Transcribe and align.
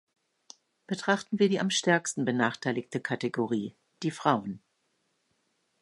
Betrachten 0.87 1.37
wir 1.37 1.47
die 1.47 1.59
am 1.59 1.69
stärksten 1.69 2.25
benachteiligte 2.25 2.99
Kategorie, 3.01 3.75
die 4.01 4.09
Frauen. 4.09 4.59